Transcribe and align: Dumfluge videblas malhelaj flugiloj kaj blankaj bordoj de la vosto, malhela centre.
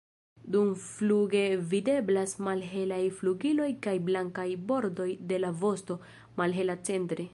Dumfluge 0.53 1.41
videblas 1.73 2.33
malhelaj 2.47 2.99
flugiloj 3.19 3.69
kaj 3.87 3.93
blankaj 4.09 4.47
bordoj 4.73 5.09
de 5.33 5.41
la 5.45 5.53
vosto, 5.65 5.99
malhela 6.43 6.79
centre. 6.91 7.29